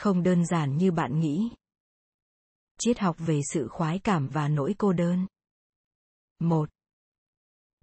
[0.00, 1.50] không đơn giản như bạn nghĩ.
[2.78, 5.26] Triết học về sự khoái cảm và nỗi cô đơn.
[6.38, 6.70] 1.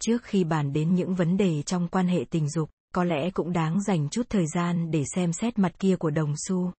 [0.01, 3.53] Trước khi bàn đến những vấn đề trong quan hệ tình dục, có lẽ cũng
[3.53, 6.71] đáng dành chút thời gian để xem xét mặt kia của đồng xu.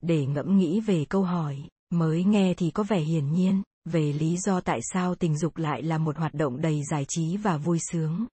[0.00, 4.36] Để ngẫm nghĩ về câu hỏi, mới nghe thì có vẻ hiển nhiên, về lý
[4.36, 7.78] do tại sao tình dục lại là một hoạt động đầy giải trí và vui
[7.90, 8.26] sướng.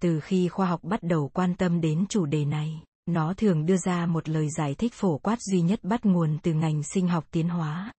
[0.00, 3.76] Từ khi khoa học bắt đầu quan tâm đến chủ đề này, nó thường đưa
[3.76, 7.24] ra một lời giải thích phổ quát duy nhất bắt nguồn từ ngành sinh học
[7.30, 7.92] tiến hóa.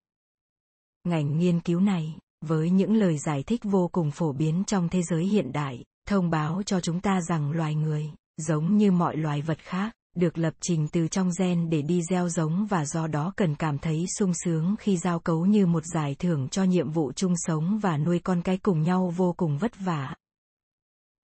[1.04, 5.02] Ngành nghiên cứu này, với những lời giải thích vô cùng phổ biến trong thế
[5.04, 8.06] giới hiện đại, thông báo cho chúng ta rằng loài người,
[8.38, 12.30] giống như mọi loài vật khác, được lập trình từ trong gen để đi gieo
[12.30, 16.16] giống và do đó cần cảm thấy sung sướng khi giao cấu như một giải
[16.20, 19.72] thưởng cho nhiệm vụ chung sống và nuôi con cái cùng nhau vô cùng vất
[19.80, 20.16] vả.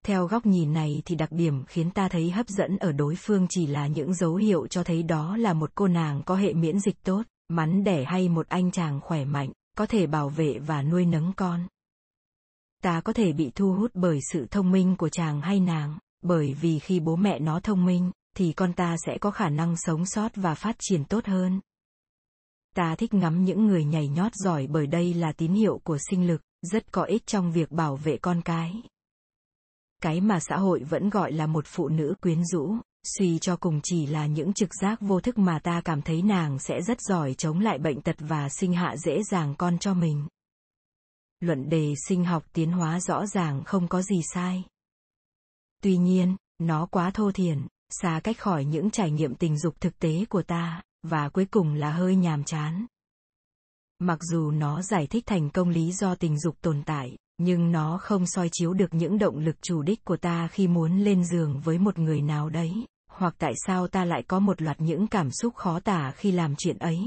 [0.08, 3.47] Theo góc nhìn này thì đặc điểm khiến ta thấy hấp dẫn ở đối phương
[3.50, 6.80] chỉ là những dấu hiệu cho thấy đó là một cô nàng có hệ miễn
[6.80, 10.81] dịch tốt, mắn đẻ hay một anh chàng khỏe mạnh, có thể bảo vệ và
[10.81, 11.67] nuôi nấng con.
[12.83, 16.53] Ta có thể bị thu hút bởi sự thông minh của chàng hay nàng, bởi
[16.61, 20.05] vì khi bố mẹ nó thông minh, thì con ta sẽ có khả năng sống
[20.05, 21.59] sót và phát triển tốt hơn.
[22.75, 26.28] Ta thích ngắm những người nhảy nhót giỏi bởi đây là tín hiệu của sinh
[26.28, 28.81] lực, rất có ích trong việc bảo vệ con cái.
[30.02, 33.80] Cái mà xã hội vẫn gọi là một phụ nữ quyến rũ, suy cho cùng
[33.84, 37.34] chỉ là những trực giác vô thức mà ta cảm thấy nàng sẽ rất giỏi
[37.34, 40.28] chống lại bệnh tật và sinh hạ dễ dàng con cho mình.
[41.40, 44.64] Luận đề sinh học tiến hóa rõ ràng không có gì sai.
[45.84, 50.00] Tuy nhiên, nó quá thô thiển, xa cách khỏi những trải nghiệm tình dục thực
[50.00, 52.86] tế của ta, và cuối cùng là hơi nhàm chán.
[54.00, 57.97] Mặc dù nó giải thích thành công lý do tình dục tồn tại, nhưng nó
[57.97, 61.62] không soi chiếu được những động lực chủ đích của ta khi muốn lên giường
[61.63, 62.72] với một người nào đấy,
[63.12, 66.56] hoặc tại sao ta lại có một loạt những cảm xúc khó tả khi làm
[66.56, 66.97] chuyện ấy.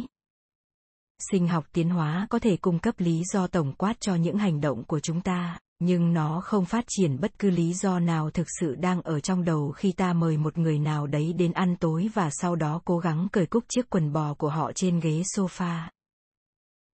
[1.30, 4.60] Sinh học tiến hóa có thể cung cấp lý do tổng quát cho những hành
[4.60, 8.46] động của chúng ta, nhưng nó không phát triển bất cứ lý do nào thực
[8.60, 12.10] sự đang ở trong đầu khi ta mời một người nào đấy đến ăn tối
[12.14, 15.80] và sau đó cố gắng cởi cúc chiếc quần bò của họ trên ghế sofa.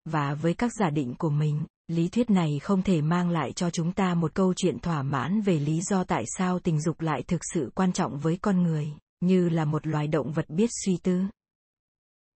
[0.04, 3.70] Và với các giả định của mình, lý thuyết này không thể mang lại cho
[3.70, 7.22] chúng ta một câu chuyện thỏa mãn về lý do tại sao tình dục lại
[7.22, 8.88] thực sự quan trọng với con người,
[9.20, 11.22] như là một loài động vật biết suy tư.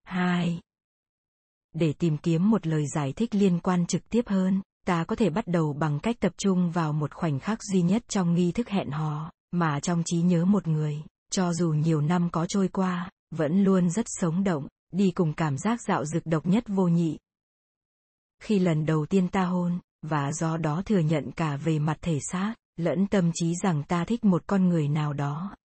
[0.04, 0.62] 2.
[1.74, 5.30] Để tìm kiếm một lời giải thích liên quan trực tiếp hơn, ta có thể
[5.30, 8.70] bắt đầu bằng cách tập trung vào một khoảnh khắc duy nhất trong nghi thức
[8.70, 13.10] hẹn hò, mà trong trí nhớ một người, cho dù nhiều năm có trôi qua,
[13.36, 17.18] vẫn luôn rất sống động, đi cùng cảm giác dạo dực độc nhất vô nhị.
[18.44, 22.19] Khi lần đầu tiên ta hôn, và do đó thừa nhận cả về mặt thể
[22.31, 25.56] xác, lẫn tâm trí rằng ta thích một con người nào đó.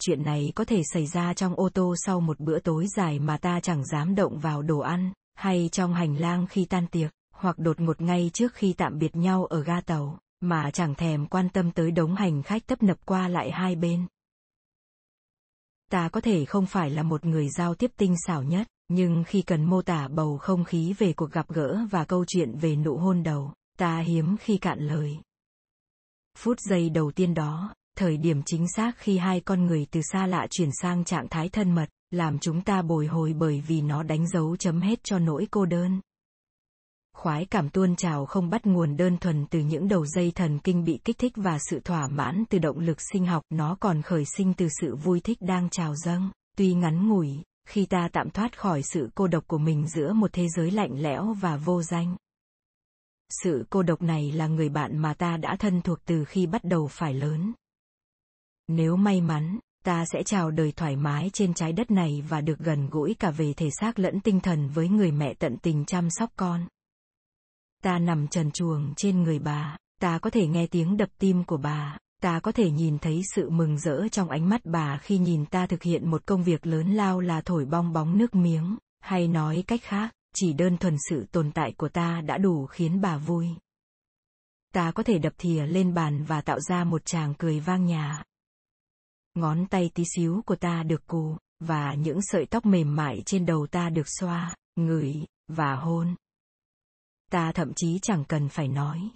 [0.00, 3.36] Chuyện này có thể xảy ra trong ô tô sau một bữa tối dài mà
[3.36, 7.58] ta chẳng dám động vào đồ ăn, hay trong hành lang khi tan tiệc hoặc
[7.58, 11.48] đột ngột ngay trước khi tạm biệt nhau ở ga tàu, mà chẳng thèm quan
[11.48, 14.06] tâm tới đống hành khách tấp nập qua lại hai bên.
[15.90, 19.42] Ta có thể không phải là một người giao tiếp tinh xảo nhất, nhưng khi
[19.42, 22.96] cần mô tả bầu không khí về cuộc gặp gỡ và câu chuyện về nụ
[22.96, 25.16] hôn đầu, ta hiếm khi cạn lời.
[26.38, 30.26] Phút giây đầu tiên đó, thời điểm chính xác khi hai con người từ xa
[30.26, 34.02] lạ chuyển sang trạng thái thân mật, làm chúng ta bồi hồi bởi vì nó
[34.02, 36.00] đánh dấu chấm hết cho nỗi cô đơn
[37.16, 40.84] khoái cảm tuôn trào không bắt nguồn đơn thuần từ những đầu dây thần kinh
[40.84, 44.24] bị kích thích và sự thỏa mãn từ động lực sinh học nó còn khởi
[44.36, 48.58] sinh từ sự vui thích đang trào dâng tuy ngắn ngủi khi ta tạm thoát
[48.58, 52.16] khỏi sự cô độc của mình giữa một thế giới lạnh lẽo và vô danh.
[53.42, 56.64] Sự cô độc này là người bạn mà ta đã thân thuộc từ khi bắt
[56.64, 57.52] đầu phải lớn.
[58.68, 62.58] Nếu may mắn ta sẽ chào đời thoải mái trên trái đất này và được
[62.58, 66.10] gần gũi cả về thể xác lẫn tinh thần với người mẹ tận tình chăm
[66.10, 66.66] sóc con.
[67.82, 71.56] Ta nằm trần chuồng trên người bà, ta có thể nghe tiếng đập tim của
[71.56, 75.46] bà, ta có thể nhìn thấy sự mừng rỡ trong ánh mắt bà khi nhìn
[75.46, 79.28] ta thực hiện một công việc lớn lao là thổi bong bóng nước miếng, hay
[79.28, 83.16] nói cách khác, chỉ đơn thuần sự tồn tại của ta đã đủ khiến bà
[83.18, 83.48] vui.
[84.74, 88.24] Ta có thể đập thìa lên bàn và tạo ra một tràng cười vang nhà.
[89.34, 93.46] Ngón tay tí xíu của ta được cù, và những sợi tóc mềm mại trên
[93.46, 96.14] đầu ta được xoa, ngửi, và hôn
[97.30, 99.10] ta thậm chí chẳng cần phải nói.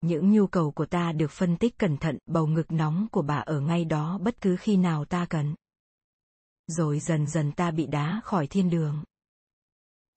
[0.00, 3.36] Những nhu cầu của ta được phân tích cẩn thận, bầu ngực nóng của bà
[3.36, 5.54] ở ngay đó bất cứ khi nào ta cần.
[6.66, 9.04] Rồi dần dần ta bị đá khỏi thiên đường.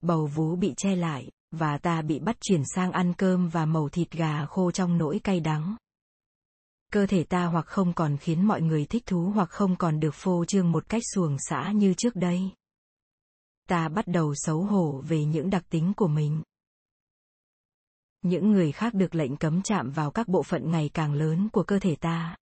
[0.00, 3.88] Bầu vú bị che lại, và ta bị bắt chuyển sang ăn cơm và màu
[3.88, 5.76] thịt gà khô trong nỗi cay đắng.
[6.92, 10.14] cơ thể ta hoặc không còn khiến mọi người thích thú hoặc không còn được
[10.14, 12.50] phô trương một cách xuồng xã như trước đây.
[13.68, 16.42] Ta bắt đầu xấu hổ về những đặc tính của mình.
[18.22, 21.62] Những người khác được lệnh cấm chạm vào các bộ phận ngày càng lớn của
[21.62, 22.36] cơ thể ta.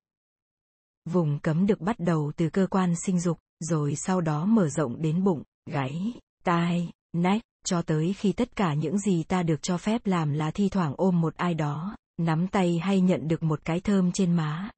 [1.05, 5.03] Vùng cấm được bắt đầu từ cơ quan sinh dục, rồi sau đó mở rộng
[5.03, 6.13] đến bụng, gáy,
[6.45, 10.51] tai, nách, cho tới khi tất cả những gì ta được cho phép làm là
[10.51, 14.33] thi thoảng ôm một ai đó, nắm tay hay nhận được một cái thơm trên
[14.33, 14.71] má.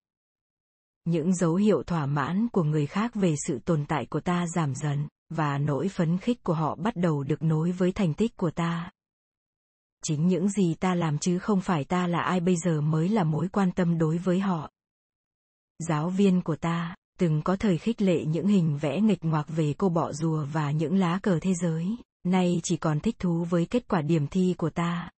[1.05, 4.75] Những dấu hiệu thỏa mãn của người khác về sự tồn tại của ta giảm
[4.75, 8.50] dần, và nỗi phấn khích của họ bắt đầu được nối với thành tích của
[8.50, 8.91] ta.
[10.05, 13.25] Chính những gì ta làm chứ không phải ta là ai bây giờ mới là
[13.25, 14.70] mối quan tâm đối với họ.
[15.88, 19.75] Giáo viên của ta, từng có thời khích lệ những hình vẽ nghịch ngoạc về
[19.79, 23.67] cô bọ rùa và những lá cờ thế giới, nay chỉ còn thích thú với
[23.67, 25.11] kết quả điểm thi của ta.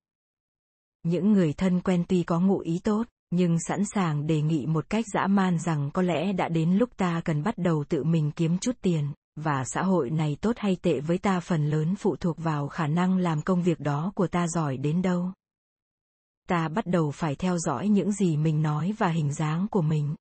[1.02, 4.90] Những người thân quen tuy có ngụ ý tốt, nhưng sẵn sàng đề nghị một
[4.90, 8.30] cách dã man rằng có lẽ đã đến lúc ta cần bắt đầu tự mình
[8.36, 12.16] kiếm chút tiền, và xã hội này tốt hay tệ với ta phần lớn phụ
[12.16, 15.32] thuộc vào khả năng làm công việc đó của ta giỏi đến đâu.
[16.48, 20.14] Ta bắt đầu phải theo dõi những gì mình nói và hình dáng của mình.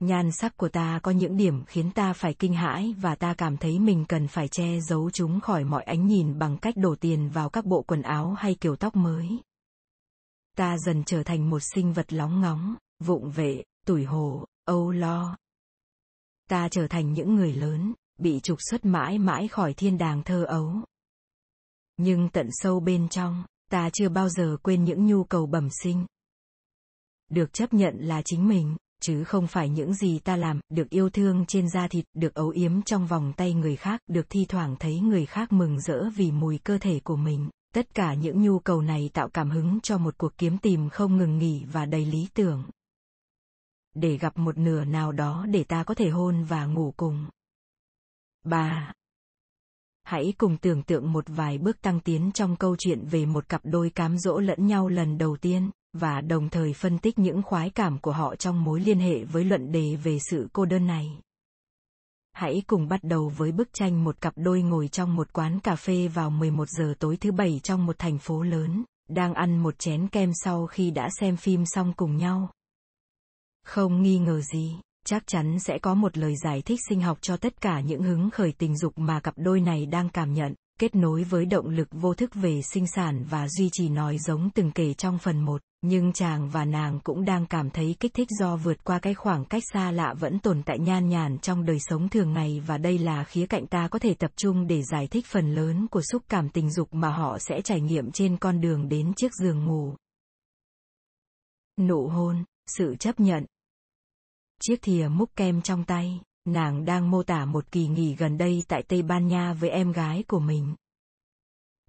[0.00, 3.56] Nhan sắc của ta có những điểm khiến ta phải kinh hãi và ta cảm
[3.56, 7.28] thấy mình cần phải che giấu chúng khỏi mọi ánh nhìn bằng cách đổ tiền
[7.28, 9.28] vào các bộ quần áo hay kiểu tóc mới.
[10.56, 12.74] Ta dần trở thành một sinh vật lóng ngóng,
[13.04, 15.36] vụng vệ, tủi hổ, âu lo.
[16.50, 20.44] Ta trở thành những người lớn, bị trục xuất mãi mãi khỏi thiên đàng thơ
[20.44, 20.72] ấu.
[21.96, 26.06] Nhưng tận sâu bên trong, ta chưa bao giờ quên những nhu cầu bẩm sinh.
[27.30, 31.10] Được chấp nhận là chính mình, chứ không phải những gì ta làm, được yêu
[31.10, 34.76] thương trên da thịt, được ấu yếm trong vòng tay người khác, được thi thoảng
[34.80, 37.50] thấy người khác mừng rỡ vì mùi cơ thể của mình.
[37.74, 41.16] Tất cả những nhu cầu này tạo cảm hứng cho một cuộc kiếm tìm không
[41.16, 42.64] ngừng nghỉ và đầy lý tưởng.
[43.94, 47.26] Để gặp một nửa nào đó để ta có thể hôn và ngủ cùng.
[48.44, 48.92] 3.
[50.02, 53.60] Hãy cùng tưởng tượng một vài bước tăng tiến trong câu chuyện về một cặp
[53.64, 57.70] đôi cám dỗ lẫn nhau lần đầu tiên, và đồng thời phân tích những khoái
[57.70, 61.20] cảm của họ trong mối liên hệ với luận đề về sự cô đơn này.
[62.32, 65.76] Hãy cùng bắt đầu với bức tranh một cặp đôi ngồi trong một quán cà
[65.76, 69.78] phê vào 11 giờ tối thứ bảy trong một thành phố lớn, đang ăn một
[69.78, 72.50] chén kem sau khi đã xem phim xong cùng nhau.
[73.64, 74.76] Không nghi ngờ gì,
[75.06, 78.30] chắc chắn sẽ có một lời giải thích sinh học cho tất cả những hứng
[78.30, 81.88] khởi tình dục mà cặp đôi này đang cảm nhận, kết nối với động lực
[81.92, 85.60] vô thức về sinh sản và duy trì nói giống từng kể trong phần 1
[85.86, 89.44] nhưng chàng và nàng cũng đang cảm thấy kích thích do vượt qua cái khoảng
[89.44, 92.98] cách xa lạ vẫn tồn tại nhan nhản trong đời sống thường ngày và đây
[92.98, 96.22] là khía cạnh ta có thể tập trung để giải thích phần lớn của xúc
[96.28, 99.94] cảm tình dục mà họ sẽ trải nghiệm trên con đường đến chiếc giường ngủ.
[101.80, 103.44] Nụ hôn, sự chấp nhận.
[104.62, 108.62] Chiếc thìa múc kem trong tay, nàng đang mô tả một kỳ nghỉ gần đây
[108.68, 110.74] tại Tây Ban Nha với em gái của mình.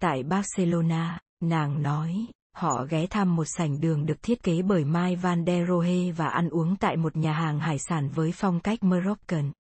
[0.02, 5.16] Tại Barcelona, nàng nói, Họ ghé thăm một sảnh đường được thiết kế bởi Mai
[5.16, 8.84] Van der Rohe và ăn uống tại một nhà hàng hải sản với phong cách
[8.84, 9.52] Moroccan.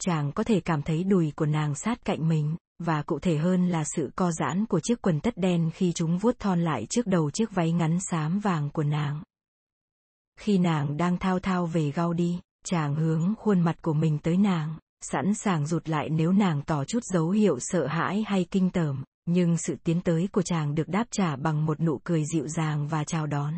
[0.00, 3.68] Chàng có thể cảm thấy đùi của nàng sát cạnh mình, và cụ thể hơn
[3.68, 7.06] là sự co giãn của chiếc quần tất đen khi chúng vuốt thon lại trước
[7.06, 9.22] đầu chiếc váy ngắn xám vàng của nàng.
[10.38, 14.74] Khi nàng đang thao thao về Gaudi, chàng hướng khuôn mặt của mình tới nàng,
[15.00, 19.04] sẵn sàng rụt lại nếu nàng tỏ chút dấu hiệu sợ hãi hay kinh tởm
[19.26, 22.88] nhưng sự tiến tới của chàng được đáp trả bằng một nụ cười dịu dàng
[22.88, 23.54] và chào đón.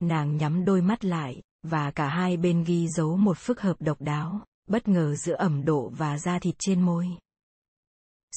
[0.00, 4.00] Nàng nhắm đôi mắt lại, và cả hai bên ghi dấu một phức hợp độc
[4.00, 7.08] đáo, bất ngờ giữa ẩm độ và da thịt trên môi.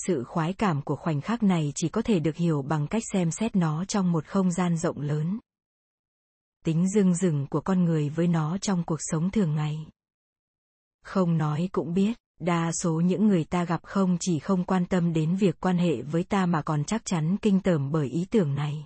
[0.07, 3.31] Sự khoái cảm của khoảnh khắc này chỉ có thể được hiểu bằng cách xem
[3.31, 5.39] xét nó trong một không gian rộng lớn.
[6.65, 9.77] Tính dưng dừng của con người với nó trong cuộc sống thường ngày.
[11.03, 15.13] Không nói cũng biết, Đa số những người ta gặp không chỉ không quan tâm
[15.13, 18.55] đến việc quan hệ với ta mà còn chắc chắn kinh tởm bởi ý tưởng
[18.55, 18.85] này.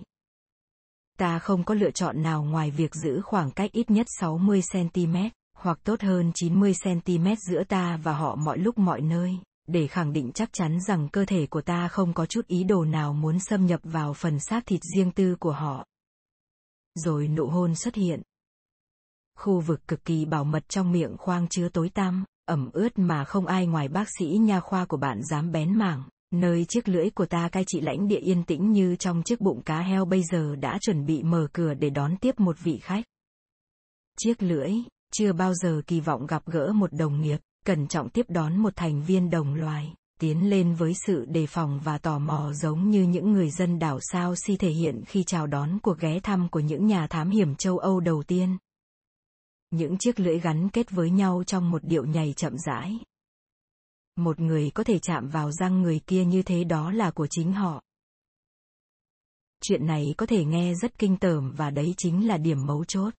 [1.18, 5.78] Ta không có lựa chọn nào ngoài việc giữ khoảng cách ít nhất 60cm, hoặc
[5.84, 10.52] tốt hơn 90cm giữa ta và họ mọi lúc mọi nơi, để khẳng định chắc
[10.52, 13.80] chắn rằng cơ thể của ta không có chút ý đồ nào muốn xâm nhập
[13.84, 15.84] vào phần xác thịt riêng tư của họ.
[16.96, 18.22] Rồi nụ hôn xuất hiện.
[19.38, 23.24] Khu vực cực kỳ bảo mật trong miệng khoang chứa tối tăm, ẩm ướt mà
[23.24, 27.10] không ai ngoài bác sĩ nha khoa của bạn dám bén mảng, nơi chiếc lưỡi
[27.10, 30.22] của ta cai trị lãnh địa yên tĩnh như trong chiếc bụng cá heo bây
[30.22, 33.04] giờ đã chuẩn bị mở cửa để đón tiếp một vị khách.
[34.18, 34.72] Chiếc lưỡi,
[35.12, 38.72] chưa bao giờ kỳ vọng gặp gỡ một đồng nghiệp, cẩn trọng tiếp đón một
[38.76, 43.02] thành viên đồng loài, tiến lên với sự đề phòng và tò mò giống như
[43.02, 46.60] những người dân đảo sao si thể hiện khi chào đón cuộc ghé thăm của
[46.60, 48.58] những nhà thám hiểm châu Âu đầu tiên.
[49.70, 52.98] Những chiếc lưỡi gắn kết với nhau trong một điệu nhảy chậm rãi.
[54.16, 57.52] Một người có thể chạm vào răng người kia như thế đó là của chính
[57.52, 57.82] họ.
[59.62, 63.14] Chuyện này có thể nghe rất kinh tởm và đấy chính là điểm mấu chốt.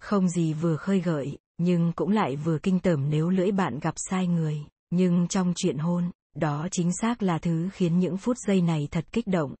[0.00, 3.94] Không gì vừa khơi gợi, nhưng cũng lại vừa kinh tởm nếu lưỡi bạn gặp
[3.96, 4.64] sai người.
[4.90, 9.04] Nhưng trong chuyện hôn, đó chính xác là thứ khiến những phút giây này thật
[9.12, 9.54] kích động.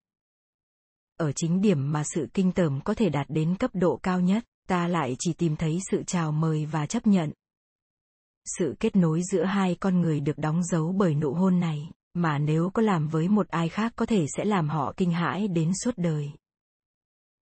[1.16, 4.44] Ở chính điểm mà sự kinh tởm có thể đạt đến cấp độ cao nhất,
[4.68, 7.32] ta lại chỉ tìm thấy sự chào mời và chấp nhận.
[8.58, 12.38] Sự kết nối giữa hai con người được đóng dấu bởi nụ hôn này, mà
[12.38, 15.72] nếu có làm với một ai khác có thể sẽ làm họ kinh hãi đến
[15.84, 16.30] suốt đời.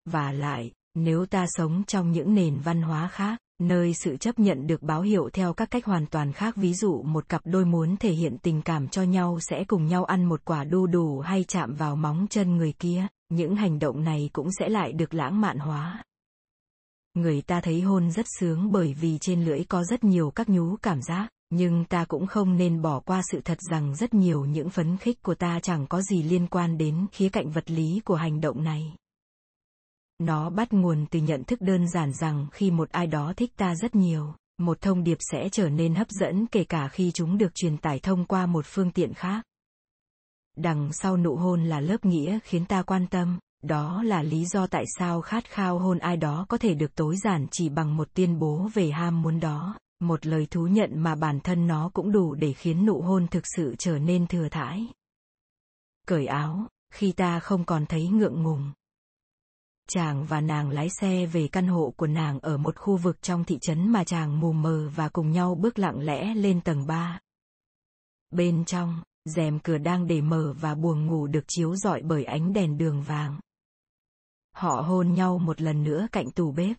[0.05, 4.67] Và lại, nếu ta sống trong những nền văn hóa khác, nơi sự chấp nhận
[4.67, 7.97] được báo hiệu theo các cách hoàn toàn khác, ví dụ một cặp đôi muốn
[7.97, 11.45] thể hiện tình cảm cho nhau sẽ cùng nhau ăn một quả đu đủ hay
[11.45, 15.41] chạm vào móng chân người kia, những hành động này cũng sẽ lại được lãng
[15.41, 16.05] mạn hóa.
[17.15, 20.77] Người ta thấy hôn rất sướng bởi vì trên lưỡi có rất nhiều các nhú
[20.77, 24.71] cảm giác, nhưng ta cũng không nên bỏ qua sự thật rằng rất nhiều những
[24.71, 28.15] phấn khích của ta chẳng có gì liên quan đến khía cạnh vật lý của
[28.15, 28.95] hành động này
[30.19, 33.75] nó bắt nguồn từ nhận thức đơn giản rằng khi một ai đó thích ta
[33.75, 37.55] rất nhiều, một thông điệp sẽ trở nên hấp dẫn kể cả khi chúng được
[37.55, 39.45] truyền tải thông qua một phương tiện khác.
[40.57, 44.67] Đằng sau nụ hôn là lớp nghĩa khiến ta quan tâm, đó là lý do
[44.67, 48.09] tại sao khát khao hôn ai đó có thể được tối giản chỉ bằng một
[48.15, 52.13] tuyên bố về ham muốn đó, một lời thú nhận mà bản thân nó cũng
[52.13, 54.87] đủ để khiến nụ hôn thực sự trở nên thừa thãi.
[56.07, 58.73] Cởi áo, khi ta không còn thấy ngượng ngùng,
[59.89, 63.45] chàng và nàng lái xe về căn hộ của nàng ở một khu vực trong
[63.45, 67.21] thị trấn mà chàng mù mờ và cùng nhau bước lặng lẽ lên tầng 3.
[68.31, 72.53] Bên trong, rèm cửa đang để mở và buồng ngủ được chiếu rọi bởi ánh
[72.53, 73.41] đèn đường vàng.
[74.57, 76.77] Họ hôn nhau một lần nữa cạnh tủ bếp.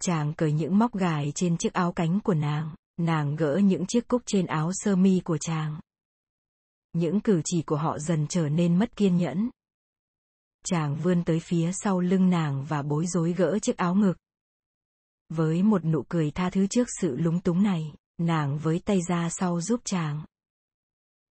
[0.00, 4.08] Chàng cởi những móc gài trên chiếc áo cánh của nàng, nàng gỡ những chiếc
[4.08, 5.80] cúc trên áo sơ mi của chàng.
[6.92, 9.50] Những cử chỉ của họ dần trở nên mất kiên nhẫn,
[10.64, 14.16] chàng vươn tới phía sau lưng nàng và bối rối gỡ chiếc áo ngực.
[15.28, 19.28] Với một nụ cười tha thứ trước sự lúng túng này, nàng với tay ra
[19.30, 20.24] sau giúp chàng.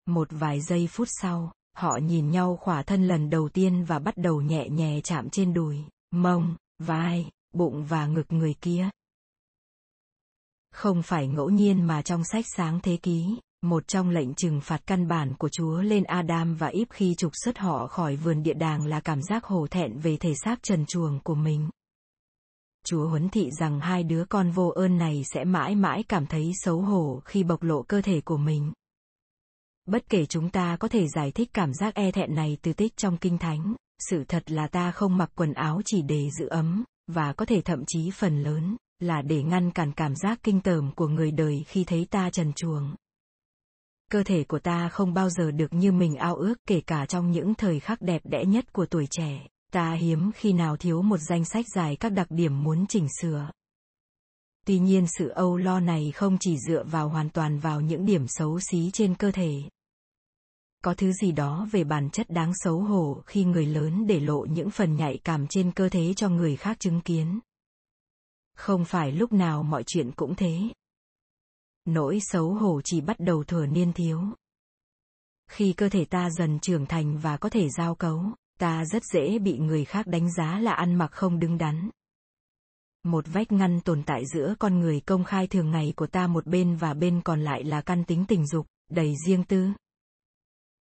[0.06, 4.14] Một vài giây phút sau, họ nhìn nhau khỏa thân lần đầu tiên và bắt
[4.16, 5.78] đầu nhẹ nhẹ chạm trên đùi,
[6.10, 8.90] mông, vai, bụng và ngực người kia.
[10.72, 14.86] Không phải ngẫu nhiên mà trong sách sáng thế ký, một trong lệnh trừng phạt
[14.86, 18.54] căn bản của Chúa lên Adam và Íp khi trục xuất họ khỏi vườn địa
[18.54, 21.68] đàng là cảm giác hổ thẹn về thể xác trần truồng của mình.
[22.86, 26.50] Chúa huấn thị rằng hai đứa con vô ơn này sẽ mãi mãi cảm thấy
[26.54, 28.72] xấu hổ khi bộc lộ cơ thể của mình.
[29.86, 32.96] Bất kể chúng ta có thể giải thích cảm giác e thẹn này từ tích
[32.96, 33.74] trong kinh thánh,
[34.10, 37.60] sự thật là ta không mặc quần áo chỉ để giữ ấm, và có thể
[37.60, 41.64] thậm chí phần lớn, là để ngăn cản cảm giác kinh tởm của người đời
[41.66, 42.94] khi thấy ta trần truồng
[44.10, 47.30] cơ thể của ta không bao giờ được như mình ao ước, kể cả trong
[47.30, 49.46] những thời khắc đẹp đẽ nhất của tuổi trẻ.
[49.72, 53.50] Ta hiếm khi nào thiếu một danh sách dài các đặc điểm muốn chỉnh sửa.
[54.66, 58.24] Tuy nhiên sự âu lo này không chỉ dựa vào hoàn toàn vào những điểm
[58.28, 59.62] xấu xí trên cơ thể.
[60.84, 64.44] Có thứ gì đó về bản chất đáng xấu hổ khi người lớn để lộ
[64.44, 67.40] những phần nhạy cảm trên cơ thể cho người khác chứng kiến?
[68.56, 70.60] Không phải lúc nào mọi chuyện cũng thế
[71.94, 74.20] nỗi xấu hổ chỉ bắt đầu thừa niên thiếu.
[75.50, 78.22] Khi cơ thể ta dần trưởng thành và có thể giao cấu,
[78.58, 81.90] ta rất dễ bị người khác đánh giá là ăn mặc không đứng đắn.
[83.04, 86.46] Một vách ngăn tồn tại giữa con người công khai thường ngày của ta một
[86.46, 89.68] bên và bên còn lại là căn tính tình dục, đầy riêng tư.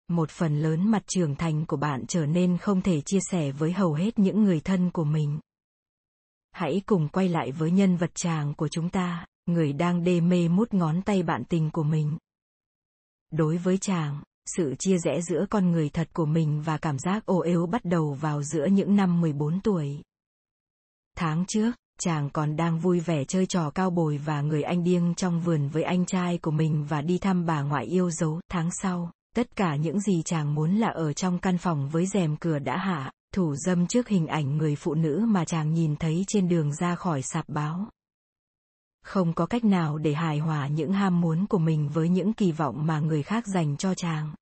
[0.07, 3.71] Một phần lớn mặt trưởng thành của bạn trở nên không thể chia sẻ với
[3.73, 5.39] hầu hết những người thân của mình.
[6.51, 10.47] Hãy cùng quay lại với nhân vật chàng của chúng ta người đang đê mê
[10.47, 12.17] mút ngón tay bạn tình của mình.
[13.31, 14.21] Đối với chàng,
[14.55, 17.85] sự chia rẽ giữa con người thật của mình và cảm giác ô yếu bắt
[17.85, 20.01] đầu vào giữa những năm 14 tuổi.
[21.17, 25.15] Tháng trước, chàng còn đang vui vẻ chơi trò cao bồi và người anh điêng
[25.15, 28.39] trong vườn với anh trai của mình và đi thăm bà ngoại yêu dấu.
[28.51, 32.37] Tháng sau, tất cả những gì chàng muốn là ở trong căn phòng với rèm
[32.37, 36.23] cửa đã hạ, thủ dâm trước hình ảnh người phụ nữ mà chàng nhìn thấy
[36.27, 37.89] trên đường ra khỏi sạp báo
[39.01, 42.51] không có cách nào để hài hòa những ham muốn của mình với những kỳ
[42.51, 44.33] vọng mà người khác dành cho chàng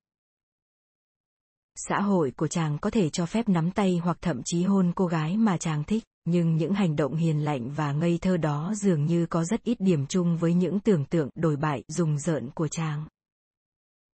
[1.80, 5.06] xã hội của chàng có thể cho phép nắm tay hoặc thậm chí hôn cô
[5.06, 9.06] gái mà chàng thích, nhưng những hành động hiền lành và ngây thơ đó dường
[9.06, 12.68] như có rất ít điểm chung với những tưởng tượng đổi bại dùng rợn của
[12.68, 13.04] chàng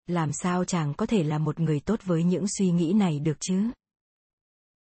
[0.07, 3.37] Làm sao chàng có thể là một người tốt với những suy nghĩ này được
[3.41, 3.71] chứ?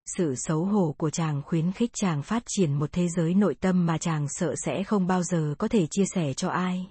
[0.06, 3.86] Sự xấu hổ của chàng khuyến khích chàng phát triển một thế giới nội tâm
[3.86, 6.88] mà chàng sợ sẽ không bao giờ có thể chia sẻ cho ai.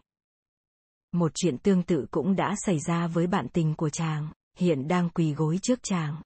[1.13, 5.11] Một chuyện tương tự cũng đã xảy ra với bạn tình của chàng, hiện đang
[5.11, 6.23] quỳ gối trước chàng.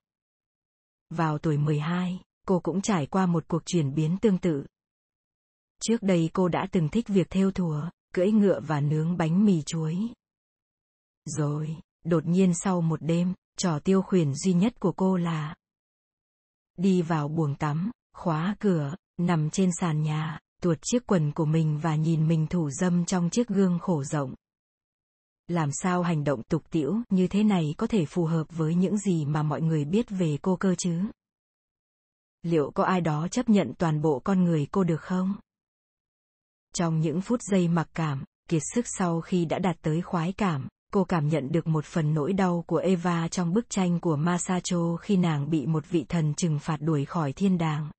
[1.09, 4.65] Vào tuổi 12, cô cũng trải qua một cuộc chuyển biến tương tự.
[5.81, 9.61] Trước đây cô đã từng thích việc thêu thùa, cưỡi ngựa và nướng bánh mì
[9.61, 9.97] chuối.
[11.25, 15.55] Rồi, đột nhiên sau một đêm, trò tiêu khuyển duy nhất của cô là
[16.79, 21.79] đi vào buồng tắm, khóa cửa, nằm trên sàn nhà, tuột chiếc quần của mình
[21.79, 24.35] và nhìn mình thủ dâm trong chiếc gương khổ rộng.
[25.47, 28.97] Làm sao hành động tục tiễu như thế này có thể phù hợp với những
[28.97, 31.01] gì mà mọi người biết về cô cơ chứ?
[32.43, 35.35] Liệu có ai đó chấp nhận toàn bộ con người cô được không?
[36.73, 40.67] Trong những phút giây mặc cảm, kiệt sức sau khi đã đạt tới khoái cảm,
[40.93, 44.95] cô cảm nhận được một phần nỗi đau của Eva trong bức tranh của Masacho
[44.95, 47.91] khi nàng bị một vị thần trừng phạt đuổi khỏi thiên đàng.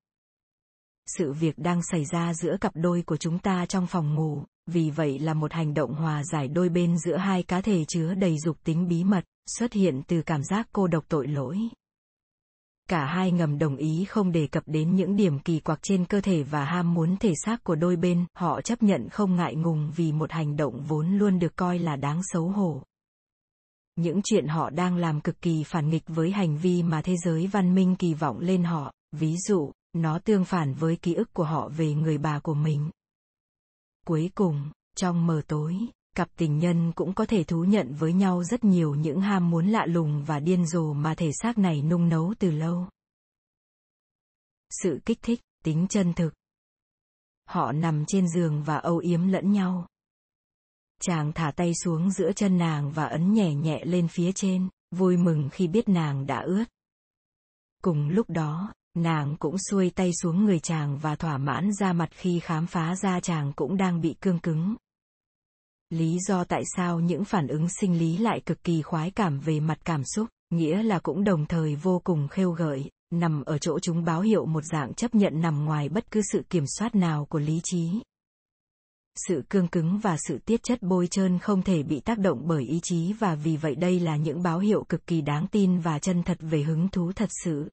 [1.17, 4.89] Sự việc đang xảy ra giữa cặp đôi của chúng ta trong phòng ngủ, vì
[4.89, 8.39] vậy là một hành động hòa giải đôi bên giữa hai cá thể chứa đầy
[8.39, 9.23] dục tính bí mật,
[9.57, 11.57] xuất hiện từ cảm giác cô độc tội lỗi.
[12.91, 16.21] Cả hai ngầm đồng ý không đề cập đến những điểm kỳ quặc trên cơ
[16.21, 19.91] thể và ham muốn thể xác của đôi bên, họ chấp nhận không ngại ngùng
[19.95, 22.83] vì một hành động vốn luôn được coi là đáng xấu hổ.
[23.95, 27.47] Những chuyện họ đang làm cực kỳ phản nghịch với hành vi mà thế giới
[27.47, 31.43] văn minh kỳ vọng lên họ, ví dụ, nó tương phản với ký ức của
[31.43, 32.89] họ về người bà của mình.
[34.05, 35.77] Cuối cùng, trong mờ tối,
[36.15, 39.67] cặp tình nhân cũng có thể thú nhận với nhau rất nhiều những ham muốn
[39.67, 42.87] lạ lùng và điên rồ mà thể xác này nung nấu từ lâu.
[44.69, 46.33] Sự kích thích, tính chân thực.
[47.47, 49.87] Họ nằm trên giường và âu yếm lẫn nhau.
[51.01, 55.17] Chàng thả tay xuống giữa chân nàng và ấn nhẹ nhẹ lên phía trên, vui
[55.17, 56.65] mừng khi biết nàng đã ướt.
[57.83, 62.09] Cùng lúc đó, nàng cũng xuôi tay xuống người chàng và thỏa mãn ra mặt
[62.11, 64.75] khi khám phá ra chàng cũng đang bị cương cứng,
[65.91, 69.59] lý do tại sao những phản ứng sinh lý lại cực kỳ khoái cảm về
[69.59, 73.79] mặt cảm xúc, nghĩa là cũng đồng thời vô cùng khêu gợi, nằm ở chỗ
[73.79, 77.25] chúng báo hiệu một dạng chấp nhận nằm ngoài bất cứ sự kiểm soát nào
[77.25, 77.89] của lý trí.
[79.27, 82.63] Sự cương cứng và sự tiết chất bôi trơn không thể bị tác động bởi
[82.63, 85.99] ý chí và vì vậy đây là những báo hiệu cực kỳ đáng tin và
[85.99, 87.69] chân thật về hứng thú thật sự.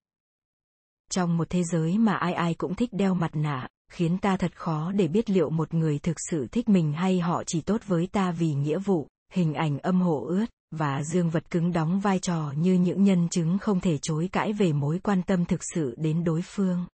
[1.11, 4.57] Trong một thế giới mà ai ai cũng thích đeo mặt nạ khiến ta thật
[4.57, 8.07] khó để biết liệu một người thực sự thích mình hay họ chỉ tốt với
[8.07, 12.19] ta vì nghĩa vụ, hình ảnh âm hộ ướt, và dương vật cứng đóng vai
[12.19, 15.95] trò như những nhân chứng không thể chối cãi về mối quan tâm thực sự
[15.99, 16.87] đến đối phương.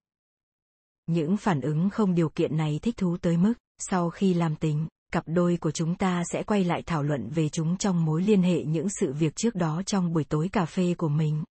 [1.07, 4.87] Những phản ứng không điều kiện này thích thú tới mức, sau khi làm tình,
[5.13, 8.43] cặp đôi của chúng ta sẽ quay lại thảo luận về chúng trong mối liên
[8.43, 11.45] hệ những sự việc trước đó trong buổi tối cà phê của mình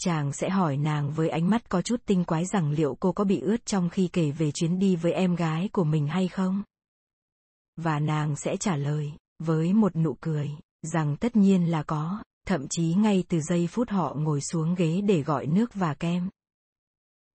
[0.00, 3.24] chàng sẽ hỏi nàng với ánh mắt có chút tinh quái rằng liệu cô có
[3.24, 6.62] bị ướt trong khi kể về chuyến đi với em gái của mình hay không?
[7.76, 10.50] Và nàng sẽ trả lời với một nụ cười
[10.82, 15.00] rằng tất nhiên là có, thậm chí ngay từ giây phút họ ngồi xuống ghế
[15.00, 16.28] để gọi nước và kem.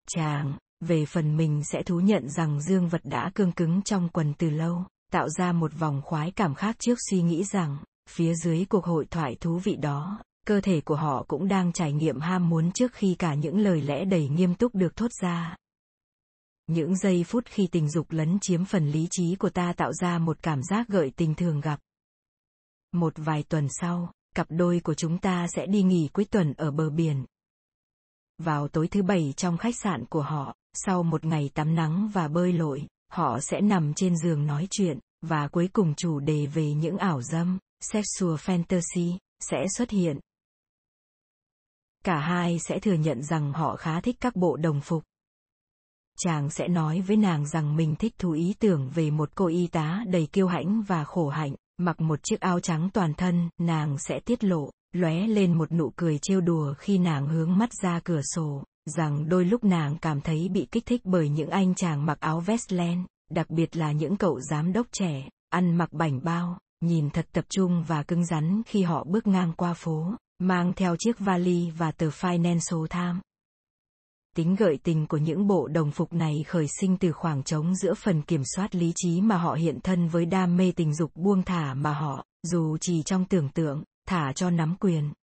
[0.09, 4.33] Chàng, về phần mình sẽ thú nhận rằng dương vật đã cương cứng trong quần
[4.33, 7.77] từ lâu, tạo ra một vòng khoái cảm khác trước suy nghĩ rằng,
[8.09, 11.93] phía dưới cuộc hội thoại thú vị đó cơ thể của họ cũng đang trải
[11.93, 15.55] nghiệm ham muốn trước khi cả những lời lẽ đầy nghiêm túc được thốt ra.
[16.67, 20.17] Những giây phút khi tình dục lấn chiếm phần lý trí của ta tạo ra
[20.17, 21.79] một cảm giác gợi tình thường gặp.
[22.91, 26.71] Một vài tuần sau, cặp đôi của chúng ta sẽ đi nghỉ cuối tuần ở
[26.71, 27.25] bờ biển.
[28.37, 32.27] Vào tối thứ bảy trong khách sạn của họ, sau một ngày tắm nắng và
[32.27, 36.73] bơi lội, họ sẽ nằm trên giường nói chuyện, và cuối cùng chủ đề về
[36.73, 40.19] những ảo dâm, sexual fantasy, sẽ xuất hiện
[42.05, 45.03] cả hai sẽ thừa nhận rằng họ khá thích các bộ đồng phục.
[46.19, 49.67] Chàng sẽ nói với nàng rằng mình thích thú ý tưởng về một cô y
[49.67, 53.97] tá đầy kiêu hãnh và khổ hạnh, mặc một chiếc áo trắng toàn thân, nàng
[53.97, 57.99] sẽ tiết lộ, lóe lên một nụ cười trêu đùa khi nàng hướng mắt ra
[58.03, 62.05] cửa sổ, rằng đôi lúc nàng cảm thấy bị kích thích bởi những anh chàng
[62.05, 66.19] mặc áo vest len, đặc biệt là những cậu giám đốc trẻ, ăn mặc bảnh
[66.23, 70.73] bao, nhìn thật tập trung và cứng rắn khi họ bước ngang qua phố mang
[70.73, 73.21] theo chiếc vali và tờ Financial Times.
[74.35, 77.93] Tính gợi tình của những bộ đồng phục này khởi sinh từ khoảng trống giữa
[77.93, 81.43] phần kiểm soát lý trí mà họ hiện thân với đam mê tình dục buông
[81.43, 85.13] thả mà họ, dù chỉ trong tưởng tượng, thả cho nắm quyền.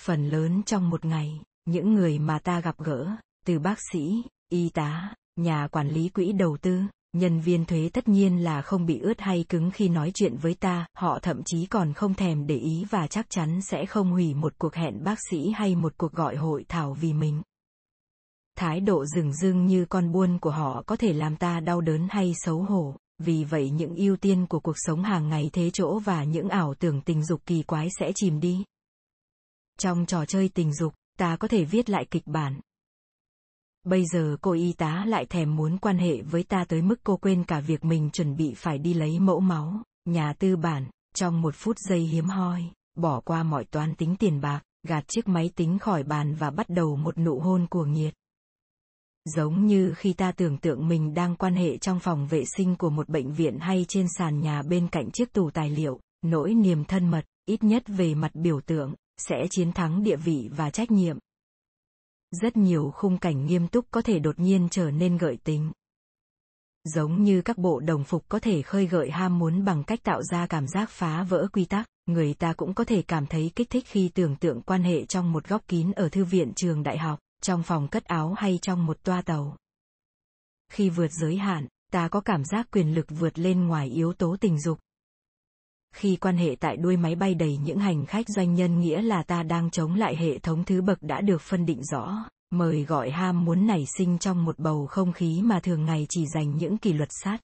[0.00, 3.10] Phần lớn trong một ngày, những người mà ta gặp gỡ,
[3.46, 8.08] từ bác sĩ, y tá, nhà quản lý quỹ đầu tư, nhân viên thuế tất
[8.08, 11.66] nhiên là không bị ướt hay cứng khi nói chuyện với ta, họ thậm chí
[11.66, 15.18] còn không thèm để ý và chắc chắn sẽ không hủy một cuộc hẹn bác
[15.30, 17.42] sĩ hay một cuộc gọi hội thảo vì mình.
[18.56, 22.08] Thái độ rừng rưng như con buôn của họ có thể làm ta đau đớn
[22.10, 25.98] hay xấu hổ, vì vậy những ưu tiên của cuộc sống hàng ngày thế chỗ
[25.98, 28.64] và những ảo tưởng tình dục kỳ quái sẽ chìm đi.
[29.78, 32.60] Trong trò chơi tình dục, ta có thể viết lại kịch bản,
[33.88, 37.16] Bây giờ cô y tá lại thèm muốn quan hệ với ta tới mức cô
[37.16, 41.42] quên cả việc mình chuẩn bị phải đi lấy mẫu máu, nhà tư bản, trong
[41.42, 45.50] một phút giây hiếm hoi, bỏ qua mọi toán tính tiền bạc, gạt chiếc máy
[45.56, 48.14] tính khỏi bàn và bắt đầu một nụ hôn cuồng nhiệt.
[49.24, 52.90] Giống như khi ta tưởng tượng mình đang quan hệ trong phòng vệ sinh của
[52.90, 56.84] một bệnh viện hay trên sàn nhà bên cạnh chiếc tủ tài liệu, nỗi niềm
[56.84, 60.90] thân mật, ít nhất về mặt biểu tượng, sẽ chiến thắng địa vị và trách
[60.90, 61.18] nhiệm
[62.30, 65.72] rất nhiều khung cảnh nghiêm túc có thể đột nhiên trở nên gợi tính.
[66.84, 70.22] Giống như các bộ đồng phục có thể khơi gợi ham muốn bằng cách tạo
[70.22, 73.70] ra cảm giác phá vỡ quy tắc, người ta cũng có thể cảm thấy kích
[73.70, 76.98] thích khi tưởng tượng quan hệ trong một góc kín ở thư viện trường đại
[76.98, 79.56] học, trong phòng cất áo hay trong một toa tàu.
[80.72, 84.36] Khi vượt giới hạn, ta có cảm giác quyền lực vượt lên ngoài yếu tố
[84.40, 84.78] tình dục.
[85.98, 89.22] Khi quan hệ tại đuôi máy bay đầy những hành khách doanh nhân nghĩa là
[89.22, 93.10] ta đang chống lại hệ thống thứ bậc đã được phân định rõ, mời gọi
[93.10, 96.78] ham muốn nảy sinh trong một bầu không khí mà thường ngày chỉ dành những
[96.78, 97.38] kỷ luật sát.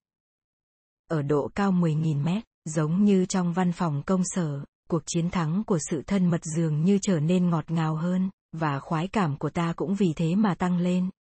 [1.11, 5.62] Ở độ cao 10.000 mét, giống như trong văn phòng công sở, cuộc chiến thắng
[5.67, 9.51] của sự thân mật dường như trở nên ngọt ngào hơn, và khoái cảm của
[9.51, 11.11] ta cũng vì thế mà tăng lên.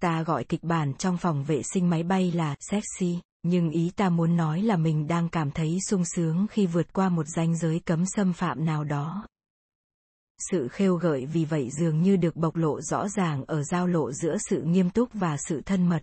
[0.00, 4.08] Ta gọi kịch bản trong phòng vệ sinh máy bay là sexy, nhưng ý ta
[4.08, 7.80] muốn nói là mình đang cảm thấy sung sướng khi vượt qua một ranh giới
[7.80, 9.26] cấm xâm phạm nào đó.
[10.50, 14.12] Sự khêu gợi vì vậy dường như được bộc lộ rõ ràng ở giao lộ
[14.12, 16.02] giữa sự nghiêm túc và sự thân mật.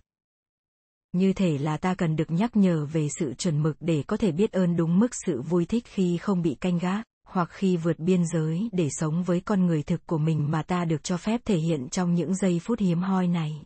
[1.12, 4.32] Như thể là ta cần được nhắc nhở về sự chuẩn mực để có thể
[4.32, 7.98] biết ơn đúng mức sự vui thích khi không bị canh gác, hoặc khi vượt
[7.98, 11.40] biên giới để sống với con người thực của mình mà ta được cho phép
[11.44, 13.62] thể hiện trong những giây phút hiếm hoi này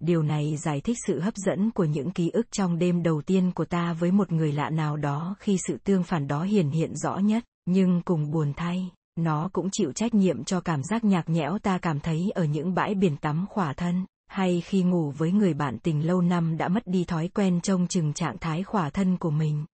[0.00, 3.52] điều này giải thích sự hấp dẫn của những ký ức trong đêm đầu tiên
[3.52, 6.96] của ta với một người lạ nào đó khi sự tương phản đó hiển hiện
[6.96, 7.44] rõ nhất.
[7.66, 11.78] Nhưng cùng buồn thay, nó cũng chịu trách nhiệm cho cảm giác nhạc nhẽo ta
[11.78, 15.78] cảm thấy ở những bãi biển tắm khỏa thân, hay khi ngủ với người bạn
[15.78, 19.30] tình lâu năm đã mất đi thói quen trông chừng trạng thái khỏa thân của
[19.30, 19.64] mình.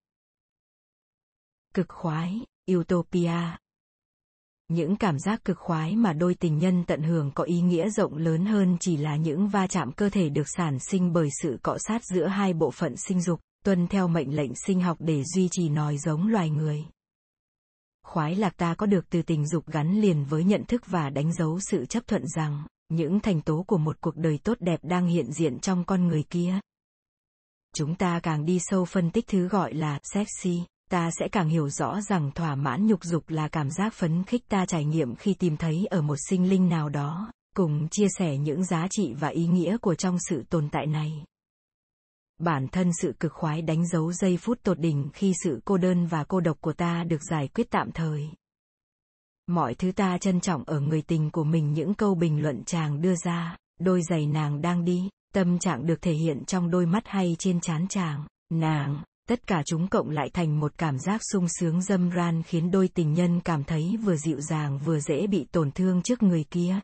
[1.74, 2.40] Cực khoái,
[2.72, 3.56] utopia
[4.68, 8.16] những cảm giác cực khoái mà đôi tình nhân tận hưởng có ý nghĩa rộng
[8.16, 11.76] lớn hơn chỉ là những va chạm cơ thể được sản sinh bởi sự cọ
[11.78, 15.48] sát giữa hai bộ phận sinh dục, tuân theo mệnh lệnh sinh học để duy
[15.52, 16.84] trì nòi giống loài người.
[18.04, 21.32] Khoái lạc ta có được từ tình dục gắn liền với nhận thức và đánh
[21.32, 25.06] dấu sự chấp thuận rằng, những thành tố của một cuộc đời tốt đẹp đang
[25.06, 26.60] hiện diện trong con người kia.
[27.74, 31.68] Chúng ta càng đi sâu phân tích thứ gọi là sexy, ta sẽ càng hiểu
[31.68, 35.34] rõ rằng thỏa mãn nhục dục là cảm giác phấn khích ta trải nghiệm khi
[35.34, 39.28] tìm thấy ở một sinh linh nào đó, cùng chia sẻ những giá trị và
[39.28, 41.24] ý nghĩa của trong sự tồn tại này.
[42.38, 46.06] Bản thân sự cực khoái đánh dấu giây phút tột đỉnh khi sự cô đơn
[46.06, 48.28] và cô độc của ta được giải quyết tạm thời.
[49.46, 53.00] Mọi thứ ta trân trọng ở người tình của mình những câu bình luận chàng
[53.00, 57.02] đưa ra, đôi giày nàng đang đi, tâm trạng được thể hiện trong đôi mắt
[57.06, 61.46] hay trên trán chàng, nàng, tất cả chúng cộng lại thành một cảm giác sung
[61.48, 65.46] sướng dâm ran khiến đôi tình nhân cảm thấy vừa dịu dàng vừa dễ bị
[65.52, 66.80] tổn thương trước người kia.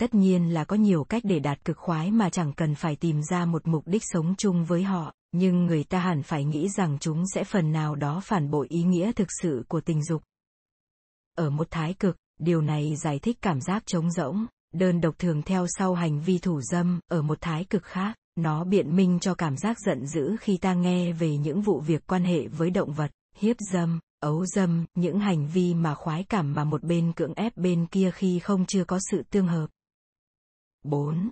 [0.00, 3.22] Tất nhiên là có nhiều cách để đạt cực khoái mà chẳng cần phải tìm
[3.22, 6.98] ra một mục đích sống chung với họ, nhưng người ta hẳn phải nghĩ rằng
[7.00, 10.22] chúng sẽ phần nào đó phản bội ý nghĩa thực sự của tình dục.
[11.36, 15.42] Ở một thái cực, điều này giải thích cảm giác trống rỗng, đơn độc thường
[15.42, 19.34] theo sau hành vi thủ dâm, ở một thái cực khác nó biện minh cho
[19.34, 22.92] cảm giác giận dữ khi ta nghe về những vụ việc quan hệ với động
[22.92, 27.34] vật, hiếp dâm, ấu dâm, những hành vi mà khoái cảm mà một bên cưỡng
[27.34, 29.66] ép bên kia khi không chưa có sự tương hợp.
[30.84, 31.30] 4.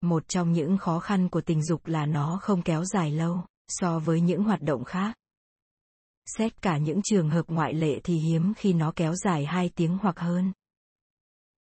[0.00, 3.98] Một trong những khó khăn của tình dục là nó không kéo dài lâu, so
[3.98, 5.16] với những hoạt động khác.
[6.26, 9.98] Xét cả những trường hợp ngoại lệ thì hiếm khi nó kéo dài 2 tiếng
[9.98, 10.52] hoặc hơn.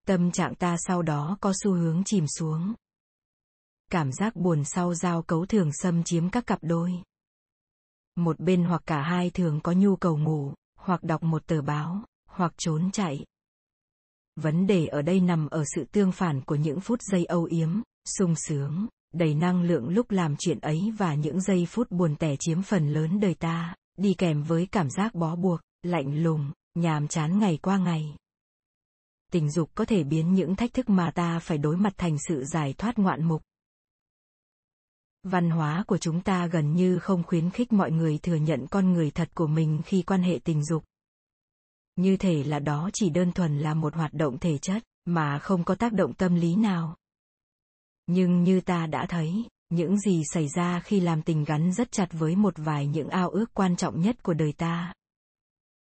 [0.08, 2.74] Tâm trạng ta sau đó có xu hướng chìm xuống,
[3.92, 6.94] cảm giác buồn sau giao cấu thường xâm chiếm các cặp đôi.
[8.16, 12.04] Một bên hoặc cả hai thường có nhu cầu ngủ, hoặc đọc một tờ báo,
[12.26, 13.26] hoặc trốn chạy.
[14.36, 17.82] Vấn đề ở đây nằm ở sự tương phản của những phút giây âu yếm,
[18.06, 22.36] sung sướng, đầy năng lượng lúc làm chuyện ấy và những giây phút buồn tẻ
[22.40, 27.08] chiếm phần lớn đời ta, đi kèm với cảm giác bó buộc, lạnh lùng, nhàm
[27.08, 28.16] chán ngày qua ngày.
[29.32, 32.44] Tình dục có thể biến những thách thức mà ta phải đối mặt thành sự
[32.44, 33.42] giải thoát ngoạn mục
[35.30, 38.94] văn hóa của chúng ta gần như không khuyến khích mọi người thừa nhận con
[38.94, 40.84] người thật của mình khi quan hệ tình dục.
[41.96, 45.64] Như thể là đó chỉ đơn thuần là một hoạt động thể chất mà không
[45.64, 46.96] có tác động tâm lý nào.
[48.08, 52.08] Nhưng như ta đã thấy, những gì xảy ra khi làm tình gắn rất chặt
[52.12, 54.94] với một vài những ao ước quan trọng nhất của đời ta.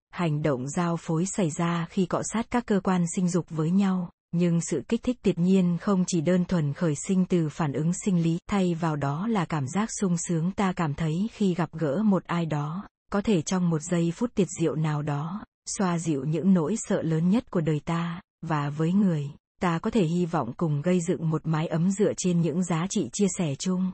[0.10, 3.72] Hành động giao phối xảy ra khi cọ sát các cơ quan sinh dục với
[3.72, 7.74] nhau nhưng sự kích thích tuyệt nhiên không chỉ đơn thuần khởi sinh từ phản
[7.74, 11.54] ứng sinh lý, thay vào đó là cảm giác sung sướng ta cảm thấy khi
[11.54, 15.46] gặp gỡ một ai đó, có thể trong một giây phút tiệt diệu nào đó,
[15.78, 19.30] xoa dịu những nỗi sợ lớn nhất của đời ta, và với người,
[19.62, 22.88] ta có thể hy vọng cùng gây dựng một mái ấm dựa trên những giá
[22.89, 23.91] trị chia sẻ chung.